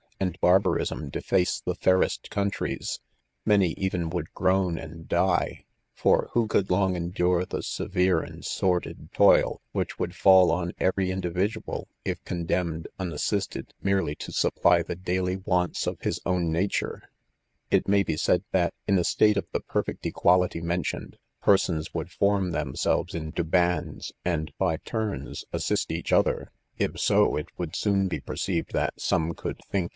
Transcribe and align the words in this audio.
and' 0.19 0.39
barbarism 0.39 1.09
defatee 1.09 1.61
tie 1.65 1.73
fairest 1.73 2.29
countries; 2.31 2.99
many 3.43 3.69
even 3.71 4.07
would 4.09 4.31
grown 4.33 4.77
and' 4.77 5.07
die 5.07 5.47
j 5.57 5.65
for 5.93 6.29
who 6.33 6.47
could 6.47 6.69
loaf 6.71 6.95
endure 6.95 7.43
the 7.45 7.61
severe 7.63 8.19
and 8.19 8.43
sordid 8.45 9.11
toil 9.13 9.61
which 9.73 9.97
wouM 9.99 10.11
fallen 10.13 10.73
every 10.79 11.09
individual* 11.11 11.87
if 12.05 12.23
condemui; 12.23 12.85
mnmshiei,, 12.99 13.65
.rmrily 13.83 14.15
to 14.17 14.31
supply 14.31 14.81
the 14.83 14.95
daily 14.95 15.37
'wants 15.37 15.87
of 15.87 15.99
his 16.01 16.19
Gwn'iiMim 16.19 16.99
I 17.01 17.05
'"It 17.75 17.87
may 17.87 18.03
be 18.03 18.15
saf^ 18.15 18.43
that, 18.51 18.73
in 18.87 19.03
* 19.03 19.03
state 19.03 19.37
of 19.37 19.45
the 19.51 19.59
perfect 19.61 20.05
equality 20.05 20.61
mentioned^ 20.61 21.15
persons 21.41 21.93
would 21.95 22.09
feba 22.09 22.51
themselves 22.51 23.13
1 23.15 23.23
into 23.25 23.43
bands, 23.43 24.13
and, 24.25 24.51
% 24.67 24.85
turns, 24.85 25.45
assist' 25.51 25.91
ea&fc 25.91 26.27
«s&«f.' 26.27 26.47
If 26.77 26.93
s% 26.95 27.45
fe 27.47 27.51
"would 27.57 27.75
soon 27.75 28.07
'be 28.07 28.19
'perceived 28.19 28.73
that 28.73 28.97
'ssme 28.97 29.35
could 29.35 29.59
think. 29.69 29.89